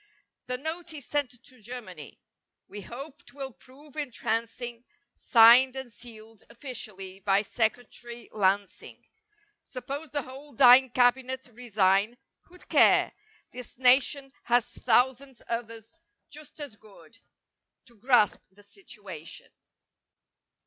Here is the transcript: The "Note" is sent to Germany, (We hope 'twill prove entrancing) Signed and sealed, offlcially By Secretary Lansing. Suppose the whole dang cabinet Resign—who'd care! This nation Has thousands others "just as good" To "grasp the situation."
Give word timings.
The 0.47 0.57
"Note" 0.57 0.93
is 0.93 1.05
sent 1.07 1.29
to 1.29 1.61
Germany, 1.61 2.19
(We 2.67 2.81
hope 2.81 3.23
'twill 3.23 3.53
prove 3.53 3.95
entrancing) 3.95 4.83
Signed 5.15 5.75
and 5.75 5.91
sealed, 5.93 6.41
offlcially 6.49 7.23
By 7.23 7.43
Secretary 7.43 8.27
Lansing. 8.33 9.05
Suppose 9.61 10.09
the 10.09 10.23
whole 10.23 10.53
dang 10.53 10.89
cabinet 10.89 11.47
Resign—who'd 11.53 12.67
care! 12.67 13.11
This 13.51 13.77
nation 13.77 14.33
Has 14.45 14.73
thousands 14.73 15.43
others 15.47 15.93
"just 16.31 16.59
as 16.59 16.77
good" 16.77 17.19
To 17.85 17.95
"grasp 17.95 18.39
the 18.51 18.63
situation." 18.63 19.51